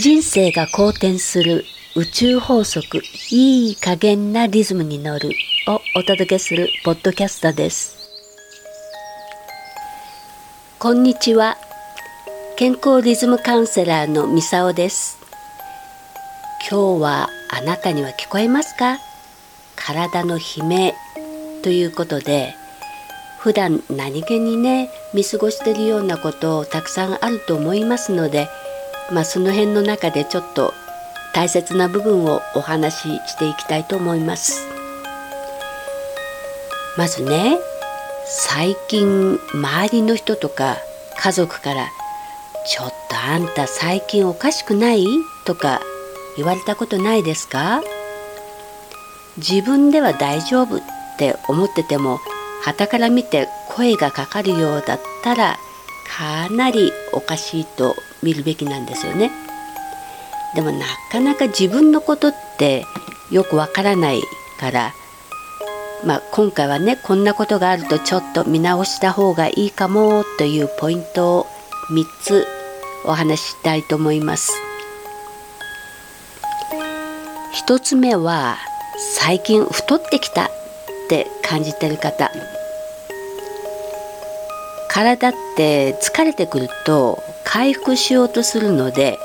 [0.00, 1.64] 人生が好転する
[1.96, 3.02] 宇宙法則
[3.32, 5.30] いい加減なリズムに乗る
[5.66, 7.98] をお届けするポッドキャストです。
[10.78, 11.56] こんにちは。
[12.56, 15.18] 健康リズムカウンセラーのみさおです。
[16.70, 18.98] 今日はあなたには聞こえますか？
[19.74, 20.92] 体の悲鳴
[21.64, 22.54] ということで
[23.40, 28.46] 普段何気にね見過ごしているようなことたくさんあると思いますので
[29.10, 30.74] まあ、その辺の中でちょっと
[31.34, 34.66] 大切な部分をお話ししていきたいと思います。
[36.96, 37.58] まずね
[38.26, 40.76] 最近周りの人とか
[41.16, 41.86] 家族から
[42.66, 45.06] 「ちょっとあんた最近おかしくない?」
[45.46, 45.80] とか
[46.36, 47.80] 言われたことないですか？
[49.38, 50.80] 自分では大丈夫っ
[51.18, 52.18] て思ってても
[52.64, 55.56] 傍から見て声がかかるようだったら
[56.18, 59.30] かなりおかしいと見るべきなんですよね。
[60.54, 62.84] でもなかなか自分のことって
[63.30, 64.22] よくわからない
[64.58, 64.94] から、
[66.04, 71.46] まあ、今回はねこんなことがあるとちょっと見直した方がいいかもというポイントを
[71.90, 72.46] 3つ
[73.04, 74.52] お話ししたいと思います。
[77.66, 78.56] 1つ目は
[79.14, 80.50] 最近太ってきたっ
[81.08, 82.30] て感じてる方
[84.98, 89.16] 体って疲れてくると回復しようとするので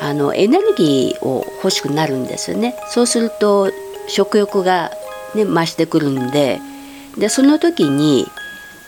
[0.00, 3.70] あのエネルギーを欲しくなるんですよねそうすると
[4.08, 4.90] 食欲が、
[5.36, 6.58] ね、増してくるんで
[7.16, 8.26] でその時に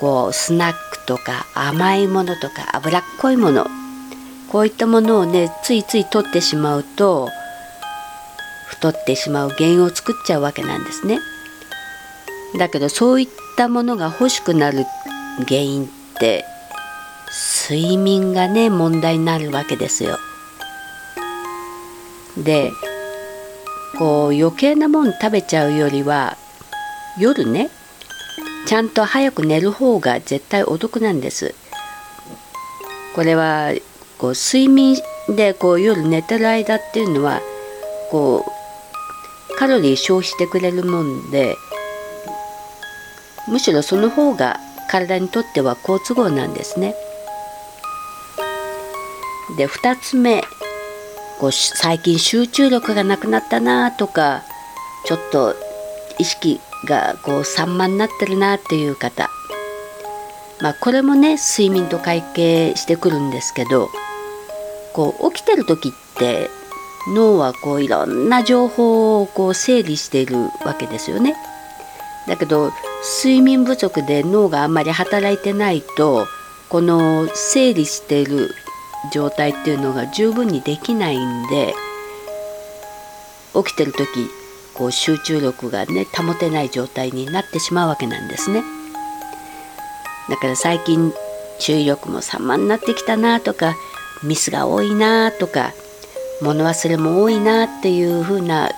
[0.00, 3.68] こうスナックとか甘いものとか脂っこいもの
[4.50, 7.28] こういったものをねついつい取ってしまうと
[8.66, 11.20] 太ってしまう原因を作っちゃうわけなんですね。
[12.58, 14.84] だけどそういったものが欲しくなる
[15.48, 16.44] 原因って
[17.68, 20.18] 睡眠がね問題になるわけですよ。
[22.36, 22.70] で
[23.98, 26.36] こう余計なもん食べちゃうよりは
[27.18, 27.70] 夜ね
[28.66, 31.54] ちゃんと早く寝る方が絶対お得なんです。
[33.14, 33.72] これは
[34.18, 34.96] こう睡眠
[35.28, 37.40] でこう夜寝てる間っていうのは
[38.10, 41.56] こうカロリー消費してくれるもんで
[43.48, 46.94] むしろその方が体にとっては好都合なんですね。
[49.56, 50.42] で2つ目
[51.38, 54.42] こう最近集中力がなくなったなとか
[55.04, 55.54] ちょっと
[56.18, 59.30] 意識がこう散漫になってるなっていう方
[60.60, 63.90] まあこれもね睡眠と関係してくるんですけど
[64.92, 66.48] こう起きてる時って
[67.08, 71.36] 脳はこういろんな情報をこう整理しているわけですよね。
[72.26, 72.72] だけど
[73.04, 76.26] 睡眠不足で脳があんまり働いてないと
[76.70, 78.50] この整理している
[79.12, 81.74] 状態っていうのが十分にできないんで
[83.54, 84.30] 起きてる時
[84.72, 88.62] こう集中力がね保てない状態になってしまうわけなんですね。
[90.30, 91.12] だから最近
[91.60, 93.76] 注意力も散漫になってきたなとか
[94.22, 95.74] ミスが多いなとか
[96.40, 98.70] 物忘れも多いなっていうふうな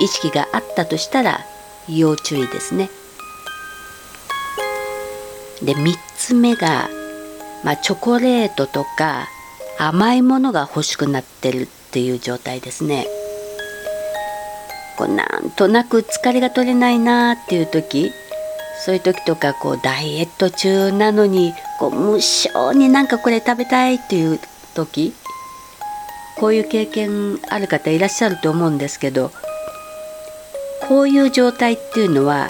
[0.00, 1.40] 意識があったとしたら
[1.88, 2.88] 要注意ですね。
[5.62, 6.88] で3つ目が、
[7.64, 9.28] まあ、チョコレートとか
[9.78, 13.06] 甘いものが欲しくなってるっていう状態ですね。
[14.96, 18.10] こうなんとなく疲れが取れないなっていう時
[18.84, 24.40] そういう時とかこうダイエット中なのにこう無性になんかこれ食べたいっていう
[24.74, 25.14] 時
[26.36, 29.30] こういう経験ある方いらっしゃると思うんですけど
[30.88, 32.48] こういう状態っていうのは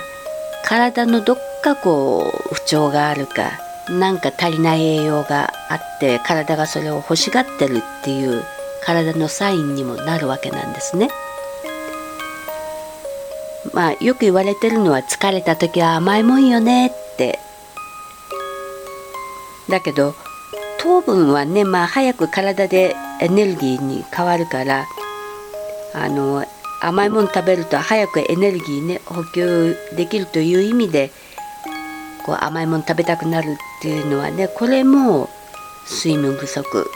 [0.65, 3.51] 体のどっかこう不調があるか
[3.91, 8.43] なんか足りない栄養があって体がそれを欲しがってるっていう
[8.85, 11.11] 体のサインにもなるわけなんですね。
[13.75, 17.39] まあよく言われてるのは疲れた時は甘いもんよねって
[19.69, 20.15] だけど
[20.79, 24.87] 糖分はねまあ早く体でエネルギーに変わるから
[25.95, 26.47] あの
[26.81, 31.11] 甘いもの食べると早くエネルギーね補給できるという意味で
[32.25, 35.29] こう甘いもの食べたくなるっていうのはねこれも
[35.91, 36.91] 睡眠不足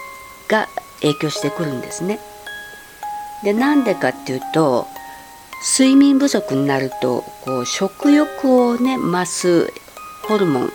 [0.48, 0.69] が
[1.00, 2.20] 影響してくるんですね。
[3.42, 4.86] でなんでかっていうと
[5.76, 9.72] 睡眠不足になるとこう食欲をね増す
[10.28, 10.72] ホルモン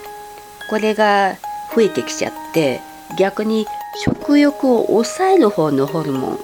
[0.70, 1.36] これが
[1.74, 2.82] 増えてきちゃって
[3.18, 3.66] 逆に
[4.04, 6.40] 食欲を抑える方のホルモン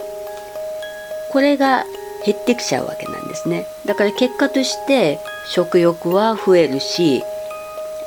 [1.32, 1.86] これが
[2.26, 5.20] 減ってきちゃうわけなんですねだから結果として
[5.50, 7.24] 食欲は増えるし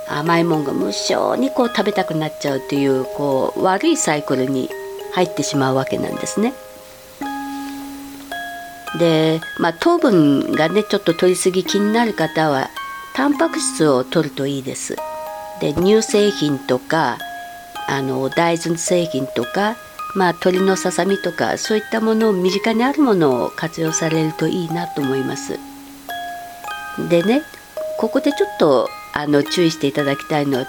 [0.08, 4.70] 甘いもんが無性にこう食べたくなっちゃうというこう悪いサイクルに
[5.12, 6.52] 入ってしまうわけなんですね。
[8.98, 12.70] で、まあ、糖分がねちょっと取りすぎ気になる方は
[13.14, 14.96] タンパク質を取るといいです。
[15.60, 17.18] で乳製品とか
[17.88, 19.76] あの大豆製品とか、
[20.14, 25.58] まあ、鶏のささみとかそういったものを身近にあるものを活用されるといいなと思います。
[27.08, 27.42] でね
[27.98, 28.88] ここでちょっと
[29.18, 30.66] あの注意していただきたいのは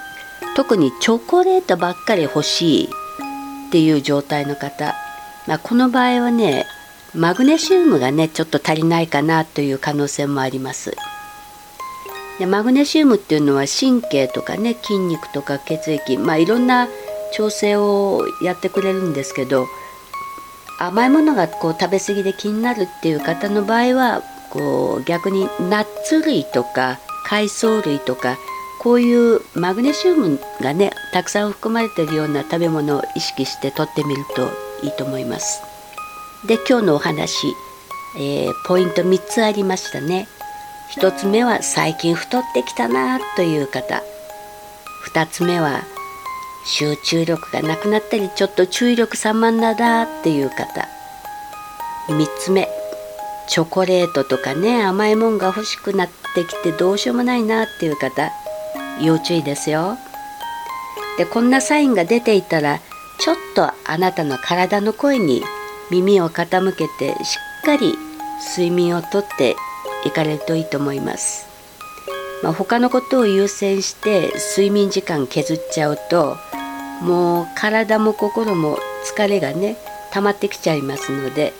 [0.56, 2.88] 特にチョコレートばっかり欲しいっ
[3.70, 4.94] ていう状態の方、
[5.46, 6.64] まあ、この場合はね
[7.14, 10.96] マグネシウムがねちょっと足りないかなという可能性もあります。
[12.38, 16.88] でマグネシウムっていうのは神経とかね筋肉とか血液まあいろんな
[17.34, 19.66] 調整をやってくれるんですけど
[20.80, 28.38] 甘いものがこう食べ過ぎで気になるっていう方の場合はこう逆にナッツ類とか海藻類とか
[28.80, 34.48] こういうマグネシウムがねたくさん含まれているような食べ物を意識してとってみると
[34.82, 35.62] いいと思います。
[36.46, 37.48] で今日のお話、
[38.16, 40.28] えー、ポイント3つありましたね。
[40.94, 44.02] 1つ目は最近太ってきたなという方
[45.12, 45.82] 2つ目は
[46.64, 50.88] 集中力がなくなったりちょっと注意力散漫だなっていう方
[52.08, 52.68] 3つ目
[53.48, 58.30] チョコレートとかね甘いもんが欲しくなってきてどうしようもないなっていう方
[59.00, 59.96] 要注意ですよ。
[61.16, 62.80] でこんなサインが出ていたら
[63.18, 65.42] ちょっとあなたの体の声に
[65.90, 67.94] 耳を傾けてしっかり
[68.56, 69.56] 睡眠をとって
[70.04, 71.46] いかれるといいと思います、
[72.44, 76.36] まあ、他のことを優先して睡眠時間削っちゃうと
[77.02, 78.78] もう体も心も
[79.12, 79.76] 疲れがね
[80.12, 81.52] 溜まってきちゃいますので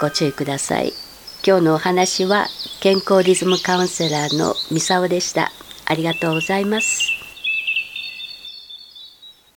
[0.00, 1.05] ご注意ください。
[1.46, 2.48] 今日のお話は
[2.80, 5.52] 健康リズムカウンセラーのミサオでした。
[5.84, 7.15] ありがとうございます。